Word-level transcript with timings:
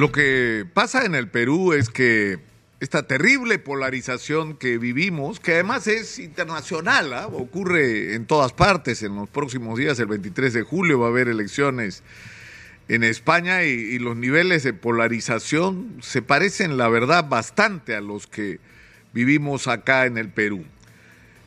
Lo 0.00 0.10
que 0.12 0.64
pasa 0.72 1.04
en 1.04 1.14
el 1.14 1.28
Perú 1.28 1.74
es 1.74 1.90
que 1.90 2.38
esta 2.80 3.02
terrible 3.02 3.58
polarización 3.58 4.56
que 4.56 4.78
vivimos, 4.78 5.40
que 5.40 5.52
además 5.52 5.86
es 5.88 6.18
internacional, 6.18 7.12
¿ah? 7.12 7.26
ocurre 7.26 8.14
en 8.14 8.24
todas 8.24 8.54
partes. 8.54 9.02
En 9.02 9.14
los 9.16 9.28
próximos 9.28 9.78
días, 9.78 9.98
el 9.98 10.06
23 10.06 10.54
de 10.54 10.62
julio, 10.62 11.00
va 11.00 11.08
a 11.08 11.10
haber 11.10 11.28
elecciones 11.28 12.02
en 12.88 13.04
España 13.04 13.64
y, 13.64 13.98
los 13.98 14.16
niveles 14.16 14.62
de 14.62 14.72
polarización 14.72 15.98
se 16.00 16.22
parecen, 16.22 16.78
la 16.78 16.88
verdad, 16.88 17.28
bastante 17.28 17.94
a 17.94 18.00
los 18.00 18.26
que 18.26 18.58
vivimos 19.12 19.68
acá 19.68 20.06
en 20.06 20.16
el 20.16 20.30
Perú. 20.30 20.64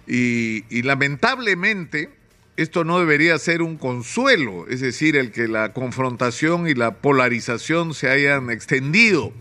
y 0.06 0.84
lamentablemente, 0.84 2.12
esto 2.56 2.84
no 2.84 3.00
debería 3.00 3.38
ser 3.40 3.62
un 3.62 3.78
consuelo, 3.78 4.68
es 4.68 4.80
decir, 4.80 5.16
el 5.16 5.32
que 5.32 5.48
la 5.48 5.74
confrontación 5.74 6.68
y 6.68 6.76
la 6.76 6.96
polarización 6.96 7.94
se 7.94 8.10
hayan 8.10 8.52
extendido 8.52 9.34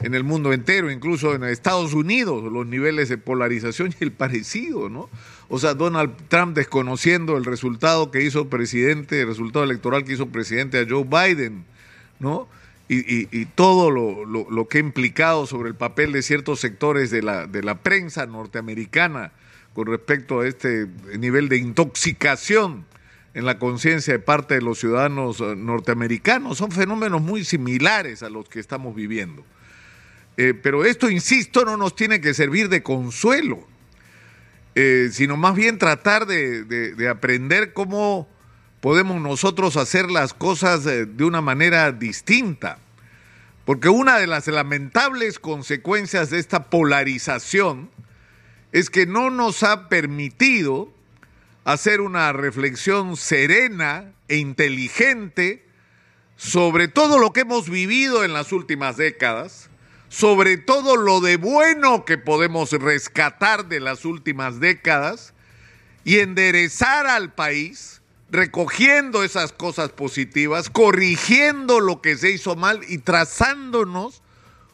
en 0.00 0.14
el 0.14 0.24
mundo 0.24 0.52
entero, 0.52 0.90
incluso 0.90 1.34
en 1.34 1.44
Estados 1.44 1.94
Unidos, 1.94 2.52
los 2.52 2.66
niveles 2.66 3.08
de 3.08 3.18
polarización 3.18 3.94
y 3.98 4.04
el 4.04 4.12
parecido, 4.12 4.88
¿no? 4.88 5.08
O 5.48 5.58
sea, 5.58 5.74
Donald 5.74 6.12
Trump 6.28 6.56
desconociendo 6.56 7.36
el 7.36 7.44
resultado 7.44 8.10
que 8.10 8.22
hizo 8.22 8.48
presidente, 8.48 9.20
el 9.20 9.28
resultado 9.28 9.64
electoral 9.64 10.04
que 10.04 10.14
hizo 10.14 10.26
presidente 10.26 10.80
a 10.80 10.86
Joe 10.88 11.04
Biden, 11.04 11.64
¿no? 12.18 12.48
Y, 12.88 13.46
todo 13.56 13.90
lo, 13.90 14.24
lo, 14.24 14.68
que 14.68 14.78
ha 14.78 14.80
implicado 14.80 15.46
sobre 15.46 15.70
el 15.70 15.74
papel 15.74 16.12
de 16.12 16.22
ciertos 16.22 16.60
sectores 16.60 17.10
de 17.10 17.22
la 17.22 17.78
prensa 17.82 18.26
norteamericana 18.26 19.32
con 19.76 19.88
respecto 19.88 20.40
a 20.40 20.48
este 20.48 20.86
nivel 21.18 21.50
de 21.50 21.58
intoxicación 21.58 22.86
en 23.34 23.44
la 23.44 23.58
conciencia 23.58 24.14
de 24.14 24.18
parte 24.18 24.54
de 24.54 24.62
los 24.62 24.78
ciudadanos 24.78 25.42
eh, 25.42 25.54
norteamericanos. 25.54 26.56
Son 26.56 26.72
fenómenos 26.72 27.20
muy 27.20 27.44
similares 27.44 28.22
a 28.22 28.30
los 28.30 28.48
que 28.48 28.58
estamos 28.58 28.94
viviendo. 28.94 29.44
Eh, 30.38 30.54
pero 30.54 30.86
esto, 30.86 31.10
insisto, 31.10 31.66
no 31.66 31.76
nos 31.76 31.94
tiene 31.94 32.22
que 32.22 32.32
servir 32.32 32.70
de 32.70 32.82
consuelo, 32.82 33.68
eh, 34.74 35.10
sino 35.12 35.36
más 35.36 35.54
bien 35.54 35.76
tratar 35.76 36.24
de, 36.24 36.96
aprender 37.10 37.74
cómo 37.74 38.26
podemos 38.80 39.20
nosotros 39.20 39.76
hacer 39.76 40.10
las 40.10 40.32
cosas 40.32 40.84
de 40.84 41.24
una 41.24 41.42
manera 41.42 41.92
distinta. 41.92 42.78
Porque 43.66 43.90
una 43.90 44.16
de 44.16 44.26
las 44.26 44.46
lamentables 44.46 45.38
consecuencias 45.38 46.30
de 46.30 46.38
esta 46.38 46.70
polarización 46.70 47.90
es 48.76 48.90
que 48.90 49.06
no 49.06 49.30
nos 49.30 49.62
ha 49.62 49.88
permitido 49.88 50.92
hacer 51.64 52.02
una 52.02 52.30
reflexión 52.34 53.16
serena 53.16 54.12
e 54.28 54.36
inteligente 54.36 55.64
sobre 56.36 56.86
todo 56.86 57.18
lo 57.18 57.32
que 57.32 57.40
hemos 57.40 57.70
vivido 57.70 58.22
en 58.22 58.34
las 58.34 58.52
últimas 58.52 58.98
décadas, 58.98 59.70
sobre 60.10 60.58
todo 60.58 60.98
lo 60.98 61.22
de 61.22 61.38
bueno 61.38 62.04
que 62.04 62.18
podemos 62.18 62.70
rescatar 62.72 63.66
de 63.66 63.80
las 63.80 64.04
últimas 64.04 64.60
décadas 64.60 65.32
y 66.04 66.18
enderezar 66.18 67.06
al 67.06 67.32
país, 67.32 68.02
recogiendo 68.28 69.24
esas 69.24 69.52
cosas 69.52 69.88
positivas, 69.88 70.68
corrigiendo 70.68 71.80
lo 71.80 72.02
que 72.02 72.18
se 72.18 72.30
hizo 72.30 72.56
mal 72.56 72.82
y 72.86 72.98
trazándonos 72.98 74.22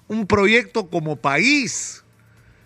un 0.09 0.27
proyecto 0.27 0.91
como 0.91 1.15
país 1.21 2.03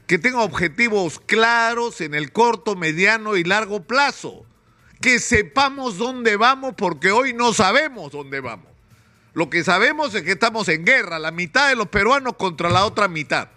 que 0.06 0.18
tenga 0.18 0.42
objetivos 0.42 1.20
claros 1.20 2.00
en 2.00 2.14
el 2.14 2.32
corto, 2.32 2.76
mediano 2.76 3.36
y 3.36 3.44
largo 3.44 3.82
plazo. 3.82 4.46
Que 5.00 5.18
sepamos 5.18 5.98
dónde 5.98 6.36
vamos 6.36 6.74
porque 6.76 7.10
hoy 7.10 7.34
no 7.34 7.52
sabemos 7.52 8.12
dónde 8.12 8.40
vamos. 8.40 8.68
Lo 9.34 9.50
que 9.50 9.64
sabemos 9.64 10.14
es 10.14 10.22
que 10.22 10.32
estamos 10.32 10.68
en 10.68 10.84
guerra, 10.84 11.18
la 11.18 11.30
mitad 11.30 11.68
de 11.68 11.76
los 11.76 11.88
peruanos 11.88 12.36
contra 12.36 12.70
la 12.70 12.86
otra 12.86 13.08
mitad. 13.08 13.48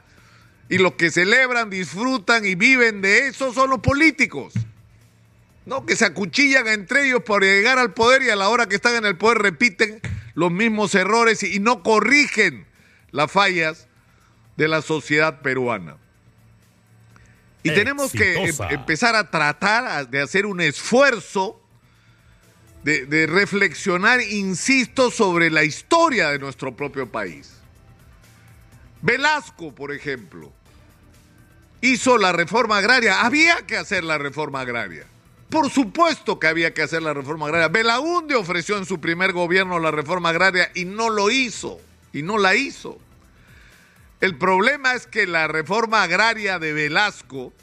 Y 0.68 0.78
los 0.78 0.94
que 0.96 1.10
celebran, 1.10 1.70
disfrutan 1.70 2.46
y 2.46 2.56
viven 2.56 3.02
de 3.02 3.28
eso 3.28 3.54
son 3.54 3.70
los 3.70 3.80
políticos. 3.80 4.54
¿No? 5.66 5.86
Que 5.86 5.96
se 5.96 6.06
acuchillan 6.06 6.68
entre 6.68 7.08
ellos 7.08 7.22
por 7.24 7.44
llegar 7.44 7.78
al 7.78 7.94
poder 7.94 8.24
y 8.24 8.30
a 8.30 8.36
la 8.36 8.50
hora 8.50 8.66
que 8.68 8.76
están 8.76 8.96
en 8.96 9.06
el 9.06 9.18
poder 9.18 9.38
repiten 9.38 10.02
los 10.34 10.52
mismos 10.52 10.96
errores 10.96 11.44
y 11.44 11.60
no 11.60 11.84
corrigen 11.84 12.66
las 13.12 13.32
fallas 13.32 13.88
de 14.58 14.68
la 14.68 14.82
sociedad 14.82 15.42
peruana. 15.42 15.98
Y 17.64 17.74
tenemos 17.74 18.12
que 18.12 18.36
em, 18.36 18.56
empezar 18.70 19.16
a 19.16 19.30
tratar 19.30 20.08
de 20.10 20.22
hacer 20.22 20.46
un 20.46 20.62
esfuerzo 20.62 21.62
de, 22.84 23.28
reflexionar, 23.28 24.22
insisto, 24.22 25.12
sobre 25.12 25.50
la 25.50 25.64
historia 25.64 26.30
de 26.30 26.40
nuestro 26.40 26.76
propio 26.76 27.12
país. 27.12 27.52
Velasco, 29.02 29.74
por 29.74 29.92
ejemplo, 29.92 30.52
hizo 31.82 32.18
la 32.18 32.32
reforma 32.32 32.78
agraria. 32.78 33.22
Había 33.22 33.58
que 33.68 33.78
hacer 33.78 34.04
la 34.04 34.18
reforma 34.18 34.62
agraria. 34.62 35.06
Por 35.50 35.70
supuesto 35.70 36.40
que 36.40 36.48
había 36.48 36.74
que 36.74 36.84
hacer 36.84 37.02
la 37.02 37.14
reforma 37.14 37.48
agraria. 37.48 37.68
Belaunde 37.68 38.36
ofreció 38.36 38.78
en 38.78 38.86
su 38.86 39.00
primer 39.00 39.34
gobierno 39.34 39.80
la 39.80 39.92
reforma 39.92 40.30
agraria 40.30 40.72
y 40.76 40.86
no 40.86 41.10
lo 41.10 41.30
hizo. 41.30 41.80
Y 42.14 42.22
no 42.22 42.38
la 42.38 42.56
hizo. 42.56 43.00
El 44.22 44.36
problema 44.38 44.96
es 44.96 45.08
que 45.08 45.26
la 45.28 45.48
reforma 45.48 46.04
agraria 46.04 46.60
de 46.60 46.74
Velasco, 46.74 47.54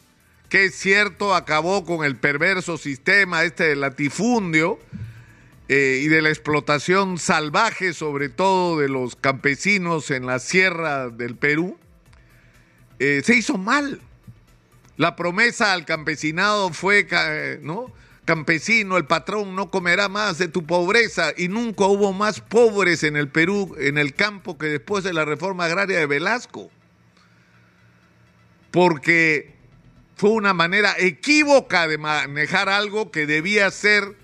que 0.48 0.66
es 0.66 0.74
cierto, 0.74 1.34
acabó 1.34 1.84
con 1.84 2.02
el 2.04 2.16
perverso 2.16 2.78
sistema 2.78 3.44
este 3.44 3.64
de 3.64 3.76
latifundio 3.76 4.78
eh, 5.68 6.00
y 6.02 6.08
de 6.08 6.22
la 6.22 6.30
explotación 6.30 7.18
salvaje, 7.18 7.92
sobre 7.92 8.30
todo 8.30 8.78
de 8.78 8.88
los 8.88 9.16
campesinos 9.16 10.10
en 10.10 10.24
la 10.24 10.38
sierra 10.38 11.10
del 11.10 11.36
Perú, 11.36 11.78
eh, 13.00 13.20
se 13.22 13.34
hizo 13.36 13.58
mal. 13.58 14.00
La 14.96 15.14
promesa 15.14 15.74
al 15.74 15.84
campesinado 15.84 16.72
fue, 16.72 17.06
¿no? 17.60 17.92
Campesino, 18.26 18.98
el 18.98 19.06
patrón 19.06 19.56
no 19.56 19.70
comerá 19.70 20.10
más 20.10 20.36
de 20.36 20.48
tu 20.48 20.66
pobreza 20.66 21.32
y 21.34 21.48
nunca 21.48 21.86
hubo 21.86 22.12
más 22.12 22.40
pobres 22.40 23.02
en 23.04 23.16
el 23.16 23.28
Perú, 23.28 23.74
en 23.78 23.96
el 23.96 24.12
campo, 24.14 24.58
que 24.58 24.66
después 24.66 25.02
de 25.04 25.14
la 25.14 25.24
reforma 25.24 25.64
agraria 25.64 25.98
de 25.98 26.06
Velasco. 26.06 26.70
Porque 28.70 29.54
fue 30.16 30.30
una 30.30 30.52
manera 30.52 30.94
equívoca 30.98 31.88
de 31.88 31.96
manejar 31.96 32.68
algo 32.68 33.10
que 33.10 33.26
debía 33.26 33.70
ser 33.70 34.16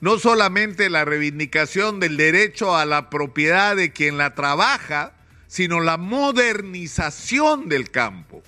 no 0.00 0.18
solamente 0.18 0.88
la 0.88 1.04
reivindicación 1.04 2.00
del 2.00 2.16
derecho 2.16 2.74
a 2.74 2.86
la 2.86 3.10
propiedad 3.10 3.76
de 3.76 3.92
quien 3.92 4.16
la 4.16 4.34
trabaja, 4.34 5.12
sino 5.46 5.80
la 5.80 5.98
modernización 5.98 7.68
del 7.68 7.90
campo, 7.90 8.42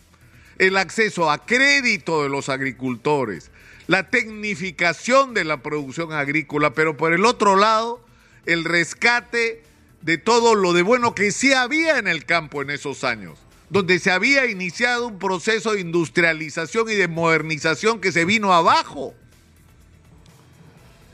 el 0.59 0.77
acceso 0.79 1.31
a 1.31 1.45
crédito 1.45 2.23
de 2.23 2.31
los 2.31 2.49
agricultores, 2.49 3.51
la 3.87 4.11
tecnificación 4.11 5.35
de 5.35 5.45
la 5.45 5.63
producción 5.63 6.13
agrícola, 6.13 6.75
pero 6.75 6.97
por 6.97 7.13
el 7.13 7.25
otro 7.25 7.57
lado, 7.57 8.05
el 8.47 8.65
rescate 8.65 9.63
de 10.03 10.19
todo 10.19 10.55
lo 10.55 10.73
de 10.73 10.83
bueno 10.83 11.15
que 11.15 11.33
sí 11.33 11.53
había 11.53 11.99
en 11.99 12.09
el 12.09 12.25
campo 12.25 12.63
en 12.63 12.71
esos 12.71 13.05
años, 13.05 13.39
donde 13.71 13.99
se 13.99 14.11
había 14.11 14.47
iniciado 14.47 15.07
un 15.09 15.19
proceso 15.19 15.73
de 15.73 15.81
industrialización 15.81 16.91
y 16.91 16.95
de 16.95 17.09
modernización 17.09 18.01
que 18.01 18.13
se 18.13 18.25
vino 18.25 18.53
abajo. 18.53 19.15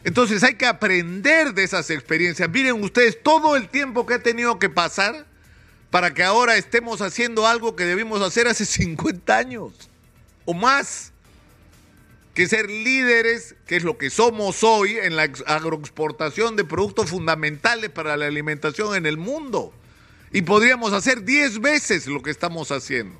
Entonces 0.04 0.42
hay 0.42 0.54
que 0.54 0.66
aprender 0.66 1.54
de 1.54 1.64
esas 1.64 1.90
experiencias. 1.90 2.48
Miren 2.48 2.82
ustedes 2.82 3.22
todo 3.22 3.56
el 3.56 3.68
tiempo 3.68 4.06
que 4.06 4.14
ha 4.14 4.22
tenido 4.22 4.58
que 4.58 4.70
pasar 4.70 5.26
para 5.90 6.14
que 6.14 6.22
ahora 6.22 6.56
estemos 6.56 7.00
haciendo 7.00 7.46
algo 7.46 7.76
que 7.76 7.84
debimos 7.84 8.22
hacer 8.22 8.46
hace 8.46 8.64
50 8.66 9.36
años 9.36 9.72
o 10.44 10.54
más 10.54 11.12
que 12.38 12.46
ser 12.46 12.70
líderes, 12.70 13.56
que 13.66 13.74
es 13.74 13.82
lo 13.82 13.98
que 13.98 14.10
somos 14.10 14.62
hoy 14.62 14.96
en 14.96 15.16
la 15.16 15.24
agroexportación 15.24 16.54
de 16.54 16.62
productos 16.62 17.10
fundamentales 17.10 17.90
para 17.90 18.16
la 18.16 18.26
alimentación 18.26 18.94
en 18.94 19.06
el 19.06 19.16
mundo. 19.16 19.74
Y 20.32 20.42
podríamos 20.42 20.92
hacer 20.92 21.24
10 21.24 21.58
veces 21.58 22.06
lo 22.06 22.22
que 22.22 22.30
estamos 22.30 22.70
haciendo. 22.70 23.18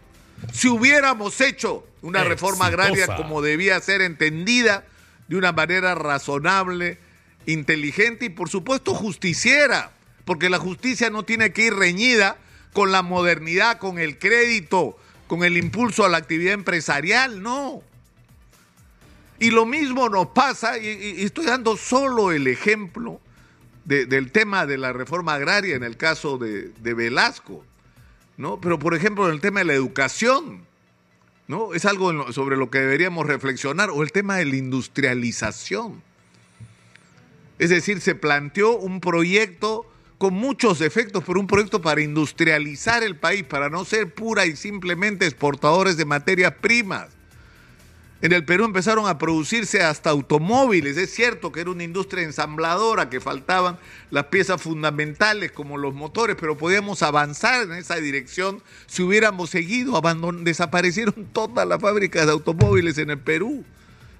Si 0.52 0.68
hubiéramos 0.68 1.40
hecho 1.40 1.84
una 2.00 2.22
reforma 2.22 2.66
agraria 2.66 3.08
como 3.16 3.42
debía 3.42 3.80
ser 3.80 4.02
entendida, 4.02 4.84
de 5.26 5.34
una 5.34 5.50
manera 5.50 5.96
razonable, 5.96 6.98
inteligente 7.44 8.26
y 8.26 8.28
por 8.28 8.48
supuesto 8.48 8.94
justiciera, 8.94 9.90
porque 10.26 10.48
la 10.48 10.60
justicia 10.60 11.10
no 11.10 11.24
tiene 11.24 11.52
que 11.52 11.64
ir 11.64 11.74
reñida 11.74 12.36
con 12.72 12.92
la 12.92 13.02
modernidad, 13.02 13.78
con 13.78 13.98
el 13.98 14.16
crédito, 14.20 14.96
con 15.26 15.42
el 15.42 15.56
impulso 15.56 16.04
a 16.04 16.08
la 16.08 16.18
actividad 16.18 16.54
empresarial, 16.54 17.42
no. 17.42 17.82
Y 19.40 19.50
lo 19.50 19.66
mismo 19.66 20.08
nos 20.08 20.28
pasa, 20.28 20.78
y, 20.78 21.22
estoy 21.22 21.46
dando 21.46 21.76
solo 21.76 22.32
el 22.32 22.46
ejemplo 22.46 23.20
del 23.84 24.32
tema 24.32 24.66
de 24.66 24.76
la 24.76 24.92
reforma 24.92 25.34
agraria 25.34 25.74
en 25.74 25.82
el 25.82 25.96
caso 25.96 26.36
de, 26.36 26.72
Velasco, 26.82 27.64
¿no? 28.36 28.60
Pero 28.60 28.78
por 28.78 28.94
ejemplo 28.94 29.26
en 29.26 29.34
el 29.34 29.40
tema 29.40 29.60
de 29.60 29.66
la 29.66 29.72
educación, 29.72 30.66
¿no? 31.46 31.72
Es 31.72 31.86
algo 31.86 32.32
sobre 32.32 32.58
lo 32.58 32.68
que 32.70 32.80
deberíamos 32.80 33.26
reflexionar, 33.26 33.88
o 33.90 34.02
el 34.02 34.12
tema 34.12 34.36
de 34.36 34.44
la 34.44 34.56
industrialización. 34.56 36.02
Es 37.58 37.70
decir, 37.70 38.00
se 38.00 38.14
planteó 38.14 38.76
un 38.76 39.00
proyecto 39.00 39.90
con 40.18 40.34
muchos 40.34 40.80
defectos, 40.80 41.24
pero 41.26 41.40
un 41.40 41.46
proyecto 41.46 41.80
para 41.80 42.02
industrializar 42.02 43.02
el 43.02 43.16
país, 43.16 43.44
para 43.44 43.70
no 43.70 43.84
ser 43.84 44.12
pura 44.12 44.44
y 44.46 44.54
simplemente 44.56 45.24
exportadores 45.24 45.96
de 45.96 46.04
materias 46.04 46.52
primas. 46.60 47.17
En 48.20 48.32
el 48.32 48.44
Perú 48.44 48.64
empezaron 48.64 49.06
a 49.06 49.16
producirse 49.16 49.80
hasta 49.80 50.10
automóviles. 50.10 50.96
Es 50.96 51.14
cierto 51.14 51.52
que 51.52 51.60
era 51.60 51.70
una 51.70 51.84
industria 51.84 52.24
ensambladora, 52.24 53.10
que 53.10 53.20
faltaban 53.20 53.78
las 54.10 54.24
piezas 54.24 54.60
fundamentales 54.60 55.52
como 55.52 55.78
los 55.78 55.94
motores, 55.94 56.36
pero 56.38 56.58
podíamos 56.58 57.02
avanzar 57.04 57.62
en 57.62 57.72
esa 57.74 57.96
dirección 57.96 58.60
si 58.86 59.02
hubiéramos 59.02 59.50
seguido. 59.50 60.00
desaparecieron 60.40 61.28
todas 61.32 61.66
las 61.66 61.80
fábricas 61.80 62.26
de 62.26 62.32
automóviles 62.32 62.98
en 62.98 63.10
el 63.10 63.18
Perú. 63.18 63.64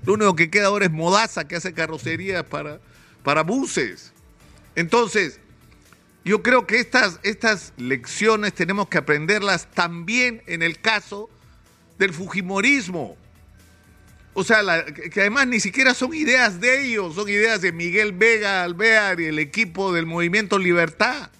Lo 0.05 0.13
único 0.13 0.37
que 0.37 0.49
queda 0.49 0.69
ahora 0.69 0.85
es 0.85 0.93
Modaza, 0.93 1.49
que 1.49 1.57
hace 1.57 1.75
carrocerías 1.75 2.45
para, 2.45 2.79
para 3.25 3.43
buses. 3.43 4.13
Entonces, 4.77 5.41
yo 6.25 6.45
creo 6.45 6.69
que 6.69 6.79
estas, 6.79 7.19
estas 7.25 7.73
lecciones 7.77 8.55
tenemos 8.55 8.89
que 8.89 8.99
aprenderlas 8.99 9.67
también 9.73 10.41
en 10.47 10.63
el 10.63 10.81
caso 10.81 11.29
del 11.99 12.13
Fujimorismo 12.13 13.17
o 14.35 14.45
sea, 14.45 14.85
que 14.85 15.21
además 15.21 15.49
ni 15.49 15.61
siquiera 15.61 15.95
son 15.95 16.15
ideas 16.15 16.61
de 16.61 16.85
ellos, 16.85 17.15
son 17.15 17.29
ideas 17.29 17.61
de 17.61 17.73
Miguel 17.73 18.13
Vega 18.13 18.63
Alvear 18.63 19.21
y 19.21 19.27
el 19.27 19.39
equipo 19.39 19.93
del 19.93 20.07
Movimiento 20.07 20.59
Libertad, 20.59 21.31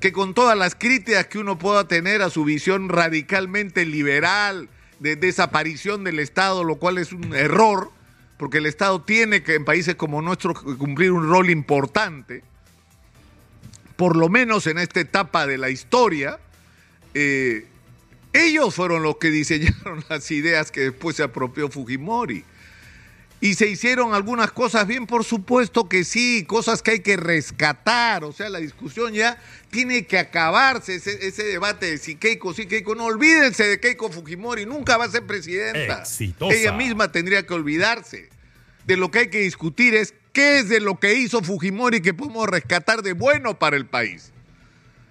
que 0.00 0.12
con 0.12 0.34
todas 0.34 0.56
las 0.56 0.74
críticas 0.74 1.26
que 1.26 1.38
uno 1.38 1.58
pueda 1.58 1.88
tener 1.88 2.22
a 2.22 2.30
su 2.30 2.44
visión 2.44 2.88
radicalmente 2.88 3.84
liberal 3.84 4.68
de 4.98 5.16
desaparición 5.16 6.04
del 6.04 6.18
Estado, 6.18 6.64
lo 6.64 6.76
cual 6.76 6.98
es 6.98 7.12
un 7.12 7.34
error, 7.34 7.90
porque 8.38 8.58
el 8.58 8.66
Estado 8.66 9.02
tiene 9.02 9.42
que 9.42 9.54
en 9.54 9.64
países 9.64 9.94
como 9.94 10.22
nuestro 10.22 10.54
cumplir 10.54 11.12
un 11.12 11.28
rol 11.28 11.50
importante, 11.50 12.42
por 13.96 14.16
lo 14.16 14.28
menos 14.28 14.66
en 14.66 14.78
esta 14.78 15.00
etapa 15.00 15.46
de 15.46 15.58
la 15.58 15.70
historia, 15.70 16.38
eh, 17.14 17.66
ellos 18.44 18.74
fueron 18.74 19.02
los 19.02 19.16
que 19.16 19.30
diseñaron 19.30 20.04
las 20.08 20.30
ideas 20.30 20.70
que 20.70 20.80
después 20.82 21.16
se 21.16 21.22
apropió 21.22 21.68
Fujimori. 21.68 22.44
Y 23.38 23.54
se 23.54 23.68
hicieron 23.68 24.14
algunas 24.14 24.50
cosas 24.50 24.86
bien, 24.86 25.06
por 25.06 25.22
supuesto 25.22 25.90
que 25.90 26.04
sí, 26.04 26.44
cosas 26.48 26.82
que 26.82 26.92
hay 26.92 27.00
que 27.00 27.18
rescatar. 27.18 28.24
O 28.24 28.32
sea, 28.32 28.48
la 28.48 28.58
discusión 28.60 29.12
ya 29.12 29.38
tiene 29.70 30.06
que 30.06 30.18
acabarse, 30.18 30.94
ese, 30.94 31.44
debate 31.44 31.90
de 31.90 31.98
si 31.98 32.16
Keiko, 32.16 32.54
sí 32.54 32.66
Keiko. 32.66 32.94
No 32.94 33.04
olvídense 33.04 33.64
de 33.64 33.78
Keiko 33.78 34.10
Fujimori, 34.10 34.64
nunca 34.64 34.96
va 34.96 35.04
a 35.04 35.10
ser 35.10 35.26
presidenta. 35.26 36.02
Ella 36.50 36.72
misma 36.72 37.12
tendría 37.12 37.46
que 37.46 37.52
olvidarse. 37.52 38.30
De 38.86 38.96
lo 38.96 39.10
que 39.10 39.18
hay 39.18 39.28
que 39.28 39.40
discutir 39.40 39.94
es 39.94 40.14
qué 40.32 40.60
es 40.60 40.70
de 40.70 40.80
lo 40.80 40.98
que 40.98 41.12
hizo 41.14 41.42
Fujimori 41.42 42.00
que 42.00 42.14
podemos 42.14 42.48
rescatar 42.48 43.02
de 43.02 43.12
bueno 43.12 43.58
para 43.58 43.76
el 43.76 43.84
país. 43.84 44.32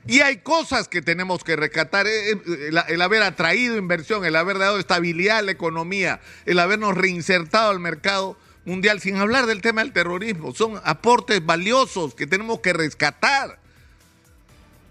Y 0.08 0.20
hay 0.20 0.38
cosas 0.38 0.88
que 0.88 1.02
tenemos 1.02 1.44
que 1.44 1.56
rescatar, 1.56 2.06
eh, 2.06 2.32
eh, 2.32 2.72
el, 2.90 3.02
haber 3.02 3.24
atraído 3.24 3.76
inversión, 3.76 4.24
el 4.24 4.36
haber 4.36 4.60
dado 4.60 4.78
estabilidad 4.78 5.40
a 5.40 5.42
la 5.42 5.52
economía, 5.52 6.22
el 6.46 6.60
habernos 6.60 6.96
reinsertado 6.96 7.72
al 7.72 7.80
mercado 7.80 8.38
mundial, 8.66 9.00
sin 9.02 9.16
hablar 9.16 9.48
del 9.48 9.62
tema 9.62 9.82
del 9.82 9.94
terrorismo. 9.94 10.54
Son 10.54 10.80
aportes 10.84 11.44
valiosos 11.44 12.14
que 12.14 12.28
tenemos 12.28 12.60
que 12.60 12.74
rescatar 12.74 13.60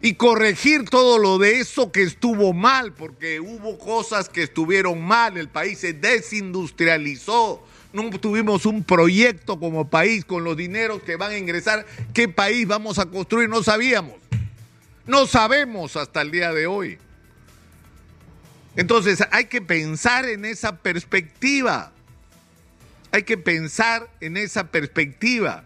y 0.01 0.15
corregir 0.15 0.91
todo 0.91 1.19
lo 1.19 1.39
de 1.39 1.61
eso 1.61 1.93
que 1.93 2.03
estuvo 2.03 2.53
mal, 2.53 2.93
porque 2.93 3.39
hubo 3.39 3.79
cosas 3.79 4.29
que 4.29 4.43
estuvieron 4.43 5.01
mal, 5.01 5.39
el 5.39 5.49
país 5.49 5.79
se 5.79 5.93
desindustrializó, 5.93 7.65
no 7.93 8.11
tuvimos 8.19 8.67
un 8.67 8.83
proyecto 8.83 9.61
como 9.61 9.89
país 9.89 10.25
con 10.25 10.43
los 10.43 10.57
dineros 10.57 11.03
que 11.03 11.15
van 11.15 11.31
a 11.31 11.39
ingresar, 11.39 11.87
qué 12.13 12.29
país 12.29 12.67
vamos 12.67 12.99
a 12.99 13.07
construir, 13.07 13.49
no 13.49 13.63
sabíamos. 13.63 14.24
No 15.07 15.27
sabemos 15.27 15.97
hasta 15.97 16.23
el 16.23 16.31
día 16.31 16.53
de 16.53 16.67
hoy. 16.67 16.99
Entonces 18.77 19.23
hay 19.31 19.47
que 19.47 19.61
pensar 19.61 20.25
en 20.25 20.45
esa 20.45 20.79
perspectiva. 20.79 21.93
Hay 23.13 23.23
que 23.23 23.37
pensar 23.37 24.09
en 24.21 24.37
esa 24.37 24.69
perspectiva. 24.69 25.65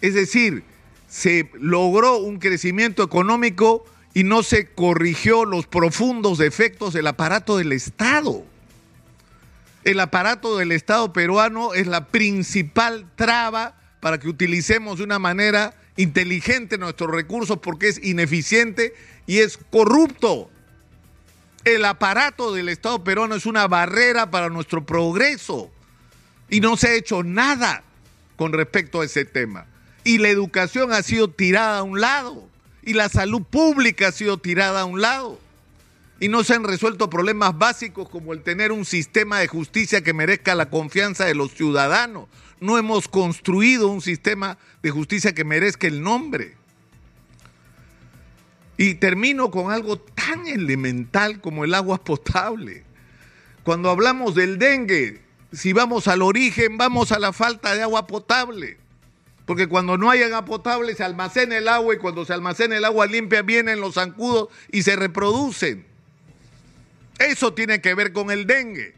Es 0.00 0.14
decir, 0.14 0.64
se 1.08 1.50
logró 1.54 2.18
un 2.18 2.38
crecimiento 2.38 3.02
económico 3.02 3.84
y 4.12 4.22
no 4.24 4.42
se 4.42 4.66
corrigió 4.66 5.44
los 5.44 5.66
profundos 5.66 6.38
defectos 6.38 6.92
del 6.92 7.06
aparato 7.06 7.56
del 7.56 7.72
Estado. 7.72 8.44
El 9.82 9.98
aparato 9.98 10.56
del 10.56 10.72
Estado 10.72 11.12
peruano 11.12 11.74
es 11.74 11.86
la 11.86 12.06
principal 12.08 13.06
traba 13.16 13.76
para 14.00 14.18
que 14.18 14.28
utilicemos 14.28 14.98
de 14.98 15.04
una 15.04 15.18
manera 15.18 15.74
inteligente 15.96 16.78
nuestros 16.78 17.10
recursos 17.10 17.58
porque 17.58 17.88
es 17.88 18.02
ineficiente 18.02 18.94
y 19.26 19.38
es 19.38 19.58
corrupto. 19.70 20.50
El 21.64 21.84
aparato 21.84 22.52
del 22.52 22.68
Estado 22.68 23.02
peruano 23.04 23.34
es 23.34 23.46
una 23.46 23.66
barrera 23.66 24.30
para 24.30 24.50
nuestro 24.50 24.84
progreso 24.84 25.70
y 26.50 26.60
no 26.60 26.76
se 26.76 26.88
ha 26.88 26.94
hecho 26.94 27.22
nada 27.22 27.84
con 28.36 28.52
respecto 28.52 29.00
a 29.00 29.04
ese 29.04 29.24
tema. 29.24 29.66
Y 30.02 30.18
la 30.18 30.28
educación 30.28 30.92
ha 30.92 31.02
sido 31.02 31.30
tirada 31.30 31.78
a 31.78 31.82
un 31.82 32.00
lado 32.00 32.48
y 32.82 32.92
la 32.92 33.08
salud 33.08 33.42
pública 33.42 34.08
ha 34.08 34.12
sido 34.12 34.38
tirada 34.38 34.82
a 34.82 34.84
un 34.84 35.00
lado. 35.00 35.40
Y 36.24 36.28
no 36.28 36.42
se 36.42 36.54
han 36.54 36.64
resuelto 36.64 37.10
problemas 37.10 37.58
básicos 37.58 38.08
como 38.08 38.32
el 38.32 38.42
tener 38.42 38.72
un 38.72 38.86
sistema 38.86 39.40
de 39.40 39.46
justicia 39.46 40.00
que 40.00 40.14
merezca 40.14 40.54
la 40.54 40.70
confianza 40.70 41.26
de 41.26 41.34
los 41.34 41.52
ciudadanos, 41.52 42.30
no 42.60 42.78
hemos 42.78 43.08
construido 43.08 43.88
un 43.88 44.00
sistema 44.00 44.56
de 44.82 44.90
justicia 44.90 45.34
que 45.34 45.44
merezca 45.44 45.86
el 45.86 46.02
nombre. 46.02 46.54
Y 48.78 48.94
termino 48.94 49.50
con 49.50 49.70
algo 49.70 49.98
tan 49.98 50.46
elemental 50.46 51.42
como 51.42 51.62
el 51.62 51.74
agua 51.74 52.02
potable. 52.02 52.84
Cuando 53.62 53.90
hablamos 53.90 54.34
del 54.34 54.58
dengue, 54.58 55.20
si 55.52 55.74
vamos 55.74 56.08
al 56.08 56.22
origen, 56.22 56.78
vamos 56.78 57.12
a 57.12 57.18
la 57.18 57.34
falta 57.34 57.74
de 57.74 57.82
agua 57.82 58.06
potable. 58.06 58.78
Porque 59.44 59.66
cuando 59.66 59.98
no 59.98 60.08
hay 60.08 60.22
agua 60.22 60.46
potable 60.46 60.94
se 60.94 61.04
almacena 61.04 61.58
el 61.58 61.68
agua 61.68 61.96
y 61.96 61.98
cuando 61.98 62.24
se 62.24 62.32
almacena 62.32 62.78
el 62.78 62.86
agua 62.86 63.04
limpia 63.04 63.42
vienen 63.42 63.82
los 63.82 63.96
zancudos 63.96 64.48
y 64.72 64.84
se 64.84 64.96
reproducen. 64.96 65.92
Eso 67.18 67.54
tiene 67.54 67.80
que 67.80 67.94
ver 67.94 68.12
con 68.12 68.30
el 68.30 68.46
dengue. 68.46 68.94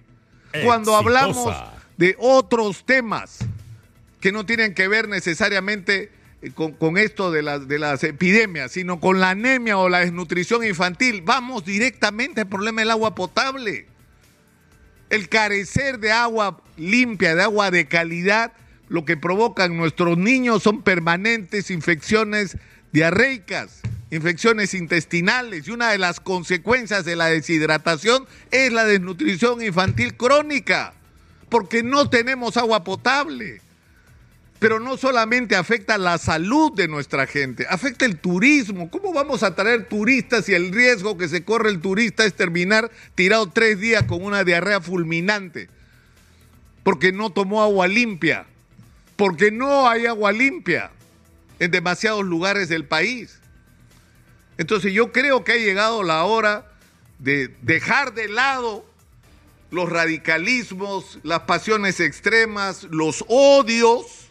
Cuando 0.64 0.96
hablamos 0.96 1.54
de 1.96 2.16
otros 2.18 2.84
temas 2.84 3.38
que 4.20 4.32
no 4.32 4.46
tienen 4.46 4.74
que 4.74 4.88
ver 4.88 5.08
necesariamente 5.08 6.10
eh, 6.42 6.50
con, 6.52 6.98
esto 6.98 7.30
de 7.30 7.42
las, 7.42 7.68
de 7.68 7.78
las 7.78 8.02
epidemias, 8.04 8.72
sino 8.72 9.00
con 9.00 9.20
la 9.20 9.30
anemia 9.30 9.78
o 9.78 9.88
la 9.88 10.00
desnutrición 10.00 10.64
infantil. 10.64 11.22
Vamos 11.22 11.64
directamente 11.64 12.42
al 12.42 12.48
problema 12.48 12.80
del 12.82 12.90
agua 12.90 13.14
potable. 13.14 13.86
El 15.10 15.28
carecer 15.28 15.98
de 15.98 16.12
agua 16.12 16.60
limpia, 16.76 17.34
de 17.34 17.42
agua 17.42 17.70
de 17.70 17.86
calidad, 17.86 18.52
lo 18.88 19.04
que 19.04 19.16
provocan 19.16 19.76
nuestros 19.76 20.18
niños 20.18 20.62
son 20.62 20.82
permanentes 20.82 21.70
infecciones 21.70 22.56
diarreicas, 22.92 23.82
infecciones 24.10 24.74
intestinales 24.74 25.66
y 25.66 25.70
una 25.72 25.90
de 25.90 25.98
las 25.98 26.20
consecuencias 26.20 27.04
de 27.04 27.16
la 27.16 27.26
deshidratación 27.26 28.26
es 28.50 28.72
la 28.72 28.84
desnutrición 28.84 29.62
infantil 29.62 30.16
crónica, 30.16 30.94
porque 31.48 31.82
no 31.82 32.08
tenemos 32.08 32.56
agua 32.56 32.84
potable. 32.84 33.60
Pero 34.58 34.80
no 34.80 34.96
solamente 34.96 35.54
afecta 35.54 35.98
la 35.98 36.16
salud 36.16 36.72
de 36.74 36.88
nuestra 36.88 37.26
gente, 37.26 37.66
afecta 37.68 38.06
el 38.06 38.18
turismo. 38.18 38.90
¿Cómo 38.90 39.12
vamos 39.12 39.42
a 39.42 39.54
traer 39.54 39.86
turistas 39.86 40.46
si 40.46 40.54
el 40.54 40.72
riesgo 40.72 41.18
que 41.18 41.28
se 41.28 41.44
corre 41.44 41.68
el 41.68 41.82
turista 41.82 42.24
es 42.24 42.34
terminar 42.34 42.90
tirado 43.14 43.50
tres 43.50 43.78
días 43.80 44.04
con 44.04 44.24
una 44.24 44.44
diarrea 44.44 44.80
fulminante? 44.80 45.68
Porque 46.84 47.12
no 47.12 47.30
tomó 47.30 47.62
agua 47.62 47.86
limpia, 47.86 48.46
porque 49.16 49.50
no 49.50 49.90
hay 49.90 50.06
agua 50.06 50.32
limpia 50.32 50.90
en 51.58 51.70
demasiados 51.70 52.24
lugares 52.24 52.70
del 52.70 52.86
país. 52.86 53.40
Entonces 54.58 54.92
yo 54.92 55.12
creo 55.12 55.44
que 55.44 55.52
ha 55.52 55.56
llegado 55.56 56.02
la 56.02 56.24
hora 56.24 56.70
de 57.18 57.54
dejar 57.62 58.14
de 58.14 58.28
lado 58.28 58.84
los 59.70 59.88
radicalismos, 59.90 61.18
las 61.22 61.40
pasiones 61.40 62.00
extremas, 62.00 62.84
los 62.84 63.24
odios 63.28 64.26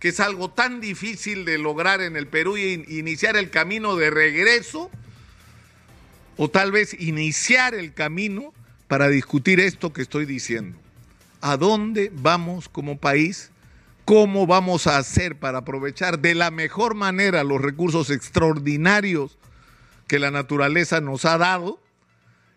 que 0.00 0.08
es 0.08 0.18
algo 0.18 0.50
tan 0.50 0.80
difícil 0.80 1.44
de 1.44 1.58
lograr 1.58 2.00
en 2.00 2.16
el 2.16 2.26
Perú 2.26 2.56
y 2.56 2.84
iniciar 2.88 3.36
el 3.36 3.50
camino 3.50 3.96
de 3.96 4.10
regreso, 4.10 4.90
o 6.38 6.48
tal 6.48 6.72
vez 6.72 6.98
iniciar 6.98 7.74
el 7.74 7.92
camino 7.92 8.54
para 8.88 9.08
discutir 9.08 9.60
esto 9.60 9.92
que 9.92 10.00
estoy 10.00 10.24
diciendo. 10.24 10.78
¿A 11.42 11.58
dónde 11.58 12.10
vamos 12.14 12.70
como 12.70 12.98
país? 12.98 13.50
¿Cómo 14.06 14.46
vamos 14.46 14.86
a 14.86 14.96
hacer 14.96 15.36
para 15.36 15.58
aprovechar 15.58 16.18
de 16.18 16.34
la 16.34 16.50
mejor 16.50 16.94
manera 16.94 17.44
los 17.44 17.60
recursos 17.60 18.08
extraordinarios 18.08 19.36
que 20.10 20.18
la 20.18 20.32
naturaleza 20.32 21.00
nos 21.00 21.24
ha 21.24 21.38
dado? 21.38 21.78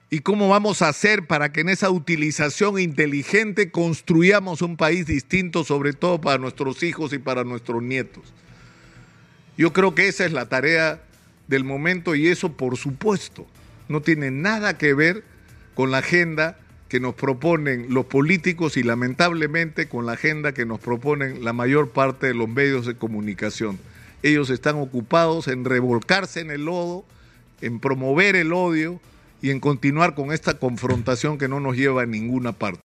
y 0.09 0.19
cómo 0.19 0.47
vamos 0.47 0.83
a 0.83 0.89
hacer 0.89 1.25
para 1.25 1.51
que 1.51 1.61
en 1.61 1.69
esa 1.69 1.89
utilización 1.89 2.79
inteligente 2.79 3.71
construyamos 3.71 4.61
un 4.61 4.77
país 4.77 5.07
distinto, 5.07 5.63
sobre 5.63 5.93
todo 5.93 6.21
para 6.21 6.37
nuestros 6.37 6.83
hijos 6.83 7.13
y 7.13 7.17
para 7.17 7.43
nuestros 7.43 7.81
nietos. 7.81 8.31
Yo 9.57 9.73
creo 9.73 9.95
que 9.95 10.07
esa 10.07 10.25
es 10.25 10.31
la 10.31 10.49
tarea 10.49 11.01
del 11.47 11.63
momento 11.63 12.13
y 12.13 12.27
eso, 12.27 12.53
por 12.53 12.77
supuesto, 12.77 13.47
no 13.87 14.03
tiene 14.03 14.29
nada 14.29 14.77
que 14.77 14.93
ver 14.93 15.23
con 15.73 15.89
la 15.89 15.99
agenda 15.99 16.59
que 16.89 16.99
nos 16.99 17.15
proponen 17.15 17.87
los 17.89 18.05
políticos 18.05 18.77
y 18.77 18.83
lamentablemente 18.83 19.89
con 19.89 20.05
la 20.05 20.11
agenda 20.11 20.53
que 20.53 20.67
nos 20.67 20.79
proponen 20.79 21.43
la 21.43 21.53
mayor 21.53 21.89
parte 21.89 22.27
de 22.27 22.35
los 22.35 22.47
medios 22.47 22.85
de 22.85 22.95
comunicación. 22.95 23.79
Ellos 24.21 24.51
están 24.51 24.75
ocupados 24.75 25.47
en 25.47 25.65
revolcarse 25.65 26.39
en 26.39 26.51
el 26.51 26.65
lodo, 26.65 27.03
en 27.65 27.79
promover 27.79 28.35
el 28.35 28.53
odio 28.53 28.99
y 29.41 29.49
en 29.49 29.59
continuar 29.59 30.15
con 30.15 30.31
esta 30.31 30.55
confrontación 30.55 31.37
que 31.37 31.47
no 31.47 31.59
nos 31.59 31.75
lleva 31.75 32.03
a 32.03 32.05
ninguna 32.05 32.53
parte. 32.53 32.81